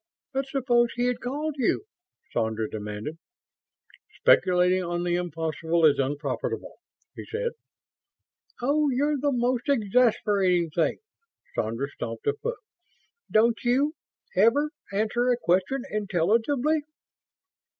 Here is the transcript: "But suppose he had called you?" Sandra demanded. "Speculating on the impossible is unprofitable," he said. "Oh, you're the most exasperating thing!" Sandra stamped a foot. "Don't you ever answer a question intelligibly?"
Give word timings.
"But 0.33 0.47
suppose 0.47 0.87
he 0.95 1.05
had 1.05 1.19
called 1.19 1.53
you?" 1.59 1.83
Sandra 2.33 2.67
demanded. 2.67 3.19
"Speculating 4.19 4.81
on 4.81 5.03
the 5.03 5.13
impossible 5.13 5.85
is 5.85 5.99
unprofitable," 5.99 6.79
he 7.13 7.23
said. 7.31 7.51
"Oh, 8.63 8.89
you're 8.89 9.19
the 9.19 9.31
most 9.31 9.69
exasperating 9.69 10.71
thing!" 10.71 10.97
Sandra 11.53 11.87
stamped 11.87 12.25
a 12.25 12.33
foot. 12.33 12.57
"Don't 13.29 13.59
you 13.63 13.93
ever 14.35 14.71
answer 14.91 15.29
a 15.29 15.37
question 15.37 15.83
intelligibly?" 15.91 16.81